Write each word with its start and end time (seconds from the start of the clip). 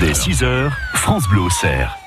Dès 0.00 0.12
6h, 0.12 0.70
France 0.94 1.28
Bleu 1.28 1.42
Auxerre. 1.42 2.01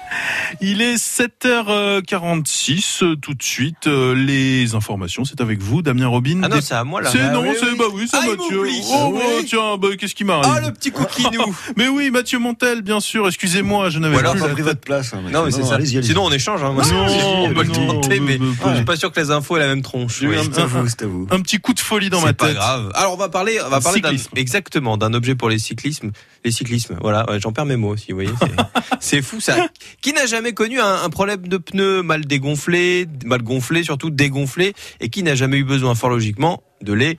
Il 0.62 0.82
est 0.82 0.96
7h46 0.96 3.04
euh, 3.04 3.16
tout 3.16 3.34
de 3.34 3.44
suite. 3.44 3.88
euh, 3.88 4.14
Les 4.16 4.76
informations, 4.76 5.26
c'est 5.26 5.42
avec 5.42 5.62
vous, 5.62 5.82
Damien 5.82 6.08
Robin. 6.08 6.42
Ah 6.44 6.48
non, 6.48 6.58
c'est 6.62 6.76
à 6.76 6.84
moi 6.84 7.02
là. 7.02 7.10
C'est 7.12 7.20
Ah 7.22 7.32
non, 7.32 7.42
oui, 7.42 7.50
c'est 7.60 7.66
oui. 7.70 7.76
bah 7.78 7.86
oui, 7.94 8.08
c'est 8.10 8.18
Ah, 8.18 8.22
Mathieu. 8.28 8.58
m'oublie. 8.58 8.82
Oh 8.92 9.12
Oui. 9.14 9.20
bah, 9.20 9.44
tiens, 9.48 9.78
bah, 9.78 9.88
qu'est-ce 10.00 10.16
qui 10.16 10.24
m'arrive 10.24 10.52
Ah, 10.56 10.60
le 10.62 10.72
petit 10.72 10.92
coquinou. 10.92 11.56
Mais 11.78 11.88
oui, 11.88 12.12
Mathieu 12.12 12.40
Montel, 12.40 12.82
bien 12.82 13.00
sûr. 13.00 13.28
Excusez-moi, 13.28 13.90
je 13.90 14.00
n'avais 14.00 14.16
Ou 14.16 14.20
alors, 14.20 14.32
plus 14.34 14.42
ça 14.42 14.48
la 14.48 14.54
pris 14.54 14.64
tête. 14.64 14.72
votre 14.72 14.82
place. 14.82 15.14
hein. 15.14 15.22
Non, 15.32 15.46
mais 15.46 15.52
c'est 15.52 15.64
ça. 15.64 15.76
allez-y, 15.76 15.98
allez-y. 15.98 16.10
Sinon, 16.10 16.26
on 16.26 16.32
échange. 16.32 16.64
Hein. 16.64 16.72
Moi, 16.74 16.84
Non, 16.86 17.46
on 17.46 17.54
peut 17.54 17.64
le 17.64 17.72
tenter, 17.72 18.20
mais 18.20 18.38
mais- 18.40 18.48
je 18.72 18.76
suis 18.76 18.86
pas 18.86 18.96
sûr 18.96 19.12
que 19.12 19.20
les 19.20 19.32
infos 19.32 19.58
aient 19.58 19.62
la 19.62 19.68
même 19.68 19.82
tronche. 19.82 20.22
Un- 20.24 20.44
C'est 20.44 20.62
à 20.62 20.66
vous, 20.66 20.88
c'est 20.88 21.04
à 21.04 21.08
vous. 21.08 21.28
Un 21.32 21.42
petit 21.42 21.60
coup 21.60 21.74
de 21.74 21.80
folie 21.80 22.10
dans 22.10 22.22
ma 22.22 22.28
C'est 22.28 22.34
pas 22.34 22.48
tête. 22.48 22.56
grave. 22.56 22.92
Alors 22.96 23.14
on 23.14 23.18
va 23.18 23.30
parler, 23.30 23.60
on 23.66 23.70
va 23.70 23.82
parler 23.82 24.02
exactement 24.36 24.98
d'un 24.98 25.14
objet 25.14 25.36
pour 25.36 25.50
les 25.50 25.60
cyclismes, 25.60 26.12
les 26.44 26.52
cyclismes. 26.52 26.98
Voilà, 27.02 27.26
j'en 27.40 27.52
perds 27.52 27.66
mes 27.66 27.76
mots 27.76 27.90
aussi. 27.94 28.12
Vous 28.12 28.16
voyez, 28.18 28.32
c'est 29.00 29.22
fou 29.26 29.40
ça. 29.40 29.56
Qui 30.06 30.14
n'a 30.14 30.28
jamais 30.28 30.54
connu 30.54 30.80
un, 30.80 31.10
problème 31.10 31.48
de 31.48 31.58
pneus 31.58 32.04
mal 32.04 32.26
dégonflé, 32.26 33.08
mal 33.26 33.42
gonflé, 33.42 33.82
surtout 33.82 34.12
dégonflé, 34.12 34.76
et 35.00 35.10
qui 35.10 35.24
n'a 35.24 35.34
jamais 35.34 35.58
eu 35.58 35.64
besoin, 35.64 35.96
fort 35.96 36.12
logiquement, 36.12 36.62
de 36.84 36.94
les 36.94 37.18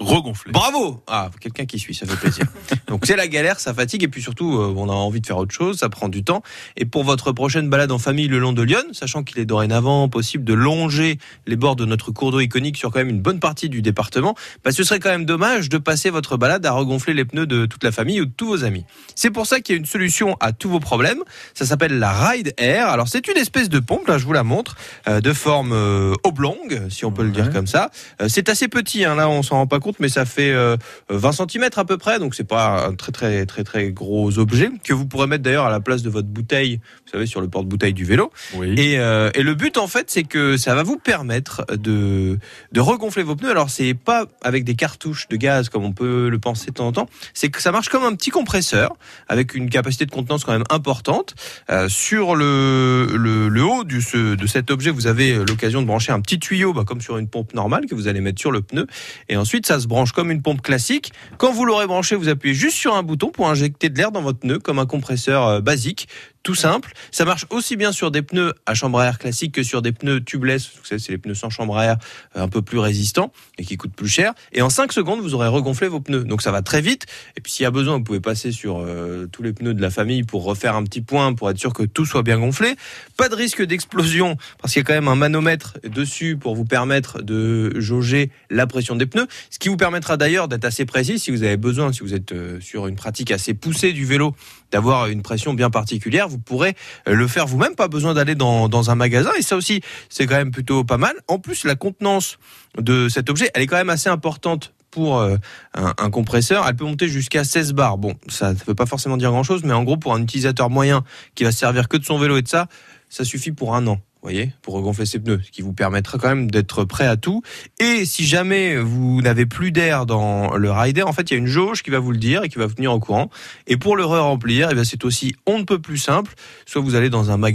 Regonflé. 0.00 0.52
Bravo 0.52 1.02
Ah, 1.06 1.30
quelqu'un 1.40 1.66
qui 1.66 1.78
suit, 1.78 1.94
ça 1.94 2.06
fait 2.06 2.16
plaisir. 2.16 2.46
Donc 2.88 3.04
c'est 3.04 3.16
la 3.16 3.28
galère, 3.28 3.60
ça 3.60 3.74
fatigue 3.74 4.02
et 4.02 4.08
puis 4.08 4.22
surtout 4.22 4.56
euh, 4.56 4.72
on 4.74 4.88
a 4.88 4.92
envie 4.92 5.20
de 5.20 5.26
faire 5.26 5.36
autre 5.36 5.54
chose, 5.54 5.76
ça 5.76 5.90
prend 5.90 6.08
du 6.08 6.24
temps. 6.24 6.42
Et 6.78 6.86
pour 6.86 7.04
votre 7.04 7.32
prochaine 7.32 7.68
balade 7.68 7.92
en 7.92 7.98
famille 7.98 8.26
le 8.26 8.38
long 8.38 8.54
de 8.54 8.62
Lyon, 8.62 8.82
sachant 8.92 9.22
qu'il 9.22 9.38
est 9.38 9.44
dorénavant 9.44 10.08
possible 10.08 10.42
de 10.44 10.54
longer 10.54 11.18
les 11.46 11.56
bords 11.56 11.76
de 11.76 11.84
notre 11.84 12.12
cours 12.12 12.32
d'eau 12.32 12.40
iconique 12.40 12.78
sur 12.78 12.90
quand 12.90 13.00
même 13.00 13.10
une 13.10 13.20
bonne 13.20 13.40
partie 13.40 13.68
du 13.68 13.82
département, 13.82 14.34
bah, 14.64 14.72
ce 14.72 14.84
serait 14.84 15.00
quand 15.00 15.10
même 15.10 15.26
dommage 15.26 15.68
de 15.68 15.76
passer 15.76 16.08
votre 16.08 16.38
balade 16.38 16.64
à 16.64 16.72
regonfler 16.72 17.12
les 17.12 17.26
pneus 17.26 17.46
de 17.46 17.66
toute 17.66 17.84
la 17.84 17.92
famille 17.92 18.22
ou 18.22 18.24
de 18.24 18.32
tous 18.34 18.46
vos 18.46 18.64
amis. 18.64 18.86
C'est 19.14 19.30
pour 19.30 19.46
ça 19.46 19.60
qu'il 19.60 19.74
y 19.74 19.76
a 19.76 19.80
une 19.80 19.86
solution 19.86 20.34
à 20.40 20.52
tous 20.52 20.70
vos 20.70 20.80
problèmes. 20.80 21.22
Ça 21.52 21.66
s'appelle 21.66 21.98
la 21.98 22.12
Ride 22.12 22.54
Air. 22.56 22.88
Alors 22.88 23.08
c'est 23.08 23.28
une 23.28 23.36
espèce 23.36 23.68
de 23.68 23.80
pompe, 23.80 24.08
là 24.08 24.16
je 24.16 24.24
vous 24.24 24.32
la 24.32 24.44
montre, 24.44 24.76
euh, 25.08 25.20
de 25.20 25.32
forme 25.34 25.72
euh, 25.72 26.14
oblongue, 26.24 26.86
si 26.88 27.04
on 27.04 27.12
peut 27.12 27.22
le 27.22 27.30
dire 27.30 27.52
comme 27.52 27.66
ça. 27.66 27.90
C'est 28.28 28.48
assez 28.48 28.68
petit, 28.68 29.04
hein, 29.04 29.14
là 29.14 29.28
on 29.28 29.42
s'en 29.42 29.56
rend 29.56 29.66
pas 29.66 29.78
compte, 29.78 29.89
mais 29.98 30.08
ça 30.08 30.24
fait 30.24 30.52
euh, 30.52 30.76
20 31.08 31.32
cm 31.32 31.68
à 31.76 31.84
peu 31.84 31.96
près, 31.98 32.18
donc 32.18 32.34
c'est 32.34 32.44
pas 32.44 32.86
un 32.86 32.94
très 32.94 33.12
très 33.12 33.46
très 33.46 33.64
très 33.64 33.90
gros 33.92 34.38
objet 34.38 34.70
que 34.84 34.92
vous 34.92 35.06
pourrez 35.06 35.26
mettre 35.26 35.42
d'ailleurs 35.42 35.66
à 35.66 35.70
la 35.70 35.80
place 35.80 36.02
de 36.02 36.10
votre 36.10 36.28
bouteille, 36.28 36.76
vous 37.06 37.12
savez 37.12 37.26
sur 37.26 37.40
le 37.40 37.48
porte-bouteille 37.48 37.94
du 37.94 38.04
vélo. 38.04 38.30
Oui. 38.54 38.74
Et, 38.78 38.98
euh, 38.98 39.30
et 39.34 39.42
le 39.42 39.54
but 39.54 39.78
en 39.78 39.86
fait, 39.88 40.10
c'est 40.10 40.22
que 40.24 40.56
ça 40.56 40.74
va 40.74 40.82
vous 40.82 40.96
permettre 40.98 41.64
de 41.76 42.38
de 42.72 42.80
regonfler 42.80 43.22
vos 43.22 43.34
pneus. 43.36 43.50
Alors 43.50 43.70
c'est 43.70 43.94
pas 43.94 44.26
avec 44.42 44.64
des 44.64 44.74
cartouches 44.74 45.26
de 45.28 45.36
gaz 45.36 45.68
comme 45.68 45.84
on 45.84 45.92
peut 45.92 46.28
le 46.28 46.38
penser 46.38 46.66
de 46.70 46.74
temps 46.74 46.86
en 46.88 46.92
temps, 46.92 47.08
c'est 47.34 47.48
que 47.48 47.60
ça 47.62 47.72
marche 47.72 47.88
comme 47.88 48.04
un 48.04 48.14
petit 48.14 48.30
compresseur 48.30 48.94
avec 49.28 49.54
une 49.54 49.70
capacité 49.70 50.06
de 50.06 50.10
contenance 50.10 50.44
quand 50.44 50.52
même 50.52 50.64
importante. 50.70 51.34
Euh, 51.70 51.88
sur 51.88 52.34
le, 52.36 53.06
le, 53.16 53.48
le 53.48 53.62
haut 53.64 53.84
du, 53.84 54.02
ce- 54.02 54.34
de 54.34 54.46
cet 54.46 54.70
objet, 54.70 54.90
vous 54.90 55.06
avez 55.06 55.34
l'occasion 55.44 55.80
de 55.82 55.86
brancher 55.86 56.12
un 56.12 56.20
petit 56.20 56.38
tuyau, 56.38 56.72
bah, 56.72 56.84
comme 56.86 57.00
sur 57.00 57.16
une 57.18 57.28
pompe 57.28 57.54
normale 57.54 57.86
que 57.86 57.94
vous 57.94 58.08
allez 58.08 58.20
mettre 58.20 58.40
sur 58.40 58.50
le 58.50 58.60
pneu. 58.60 58.86
Et 59.28 59.36
ensuite, 59.36 59.66
ça 59.66 59.78
se 59.80 59.88
branche 59.88 60.12
comme 60.12 60.30
une 60.30 60.42
pompe 60.42 60.62
classique. 60.62 61.12
Quand 61.38 61.52
vous 61.52 61.64
l'aurez 61.64 61.86
branché, 61.86 62.14
vous 62.14 62.28
appuyez 62.28 62.54
juste 62.54 62.76
sur 62.76 62.94
un 62.94 63.02
bouton 63.02 63.30
pour 63.30 63.48
injecter 63.48 63.88
de 63.88 63.98
l'air 63.98 64.12
dans 64.12 64.22
votre 64.22 64.38
pneu, 64.38 64.58
comme 64.58 64.78
un 64.78 64.86
compresseur 64.86 65.46
euh, 65.46 65.60
basique. 65.60 66.08
Tout 66.42 66.54
simple. 66.54 66.92
Ça 67.10 67.26
marche 67.26 67.44
aussi 67.50 67.76
bien 67.76 67.92
sur 67.92 68.10
des 68.10 68.22
pneus 68.22 68.54
à 68.64 68.72
chambre 68.72 68.98
à 68.98 69.06
air 69.06 69.18
classique 69.18 69.52
que 69.52 69.62
sur 69.62 69.82
des 69.82 69.92
pneus 69.92 70.22
tubeless. 70.22 70.70
Vous 70.74 70.86
savez, 70.86 70.98
c'est 70.98 71.12
les 71.12 71.18
pneus 71.18 71.34
sans 71.34 71.50
chambre 71.50 71.76
à 71.76 71.84
air 71.84 71.96
euh, 72.34 72.42
un 72.42 72.48
peu 72.48 72.62
plus 72.62 72.78
résistants 72.78 73.30
et 73.58 73.64
qui 73.64 73.76
coûtent 73.76 73.94
plus 73.94 74.08
cher. 74.08 74.32
Et 74.52 74.62
en 74.62 74.70
5 74.70 74.90
secondes, 74.92 75.20
vous 75.20 75.34
aurez 75.34 75.48
regonflé 75.48 75.88
vos 75.88 76.00
pneus. 76.00 76.24
Donc 76.24 76.40
ça 76.40 76.50
va 76.50 76.62
très 76.62 76.80
vite. 76.80 77.04
Et 77.36 77.42
puis 77.42 77.52
s'il 77.52 77.64
y 77.64 77.66
a 77.66 77.70
besoin, 77.70 77.98
vous 77.98 78.04
pouvez 78.04 78.20
passer 78.20 78.52
sur 78.52 78.78
euh, 78.78 79.26
tous 79.30 79.42
les 79.42 79.52
pneus 79.52 79.74
de 79.74 79.82
la 79.82 79.90
famille 79.90 80.22
pour 80.22 80.44
refaire 80.44 80.76
un 80.76 80.84
petit 80.84 81.02
point 81.02 81.34
pour 81.34 81.50
être 81.50 81.58
sûr 81.58 81.74
que 81.74 81.82
tout 81.82 82.06
soit 82.06 82.22
bien 82.22 82.38
gonflé. 82.38 82.74
Pas 83.18 83.28
de 83.28 83.34
risque 83.34 83.62
d'explosion 83.62 84.36
parce 84.62 84.72
qu'il 84.72 84.80
y 84.80 84.84
a 84.84 84.86
quand 84.86 84.94
même 84.94 85.08
un 85.08 85.16
manomètre 85.16 85.78
dessus 85.84 86.38
pour 86.38 86.54
vous 86.54 86.64
permettre 86.64 87.22
de 87.22 87.78
jauger 87.78 88.30
la 88.48 88.66
pression 88.66 88.96
des 88.96 89.06
pneus. 89.06 89.26
Ce 89.50 89.58
qui 89.58 89.68
vous 89.70 89.76
permettra 89.76 90.16
d'ailleurs 90.16 90.48
d'être 90.48 90.64
assez 90.64 90.84
précis 90.84 91.18
si 91.18 91.30
vous 91.30 91.42
avez 91.42 91.56
besoin, 91.56 91.92
si 91.92 92.00
vous 92.00 92.14
êtes 92.14 92.32
euh, 92.32 92.60
sur 92.60 92.86
une 92.86 92.96
pratique 92.96 93.30
assez 93.30 93.54
poussée 93.54 93.92
du 93.92 94.04
vélo, 94.04 94.34
d'avoir 94.70 95.06
une 95.06 95.22
pression 95.22 95.54
bien 95.54 95.70
particulière, 95.70 96.28
vous 96.28 96.38
pourrez 96.38 96.74
euh, 97.08 97.14
le 97.14 97.26
faire 97.26 97.46
vous-même. 97.46 97.74
Pas 97.74 97.88
besoin 97.88 98.14
d'aller 98.14 98.34
dans, 98.34 98.90
un 98.90 98.94
magasin. 98.94 99.30
Et 99.38 99.42
ça 99.42 99.56
aussi, 99.56 99.80
c'est 100.08 100.26
quand 100.26 100.36
même 100.36 100.50
plutôt 100.50 100.84
pas 100.84 100.98
mal. 100.98 101.14
En 101.28 101.38
plus, 101.38 101.64
la 101.64 101.76
contenance 101.76 102.38
de 102.78 103.08
cet 103.08 103.30
objet, 103.30 103.50
elle 103.54 103.62
est 103.62 103.66
quand 103.66 103.76
même 103.76 103.90
assez 103.90 104.08
importante 104.08 104.74
pour 104.90 105.18
euh, 105.18 105.36
un, 105.74 106.10
compresseur. 106.10 106.66
Elle 106.66 106.76
peut 106.76 106.84
monter 106.84 107.08
jusqu'à 107.08 107.44
16 107.44 107.72
bars. 107.72 107.96
Bon, 107.96 108.14
ça 108.28 108.52
ne 108.52 108.58
veut 108.66 108.74
pas 108.74 108.86
forcément 108.86 109.16
dire 109.16 109.30
grand-chose, 109.30 109.62
mais 109.64 109.72
en 109.72 109.84
gros, 109.84 109.96
pour 109.96 110.14
un 110.14 110.22
utilisateur 110.22 110.68
moyen 110.68 111.04
qui 111.34 111.44
va 111.44 111.52
se 111.52 111.58
servir 111.58 111.88
que 111.88 111.96
de 111.96 112.04
son 112.04 112.18
vélo 112.18 112.36
et 112.36 112.42
de 112.42 112.48
ça, 112.48 112.66
ça 113.08 113.24
suffit 113.24 113.52
pour 113.52 113.74
un 113.74 113.86
an. 113.86 114.00
Voyez, 114.22 114.52
pour 114.60 114.74
regonfler 114.74 115.06
ses 115.06 115.18
pneus, 115.18 115.40
ce 115.42 115.50
qui 115.50 115.62
vous 115.62 115.72
permettra 115.72 116.18
quand 116.18 116.28
même 116.28 116.50
d'être 116.50 116.84
prêt 116.84 117.06
à 117.06 117.16
tout. 117.16 117.42
Et 117.78 118.04
si 118.04 118.26
jamais 118.26 118.76
vous 118.76 119.22
n'avez 119.22 119.46
plus 119.46 119.72
d'air 119.72 120.04
dans 120.04 120.56
le 120.56 120.70
rider, 120.70 121.02
en 121.02 121.14
fait, 121.14 121.30
il 121.30 121.34
y 121.34 121.36
a 121.36 121.38
une 121.38 121.46
jauge 121.46 121.82
qui 121.82 121.88
va 121.88 122.00
vous 122.00 122.12
le 122.12 122.18
dire 122.18 122.44
et 122.44 122.50
qui 122.50 122.58
va 122.58 122.66
vous 122.66 122.74
tenir 122.74 122.92
au 122.92 123.00
courant. 123.00 123.30
Et 123.66 123.78
pour 123.78 123.96
le 123.96 124.04
re-remplir, 124.04 124.68
eh 124.72 124.84
c'est 124.84 125.06
aussi 125.06 125.34
on 125.46 125.58
ne 125.58 125.64
peut 125.64 125.78
plus 125.78 125.96
simple. 125.96 126.34
Soit 126.66 126.82
vous 126.82 126.96
allez 126.96 127.08
dans 127.08 127.30
un 127.30 127.38
magasin 127.38 127.50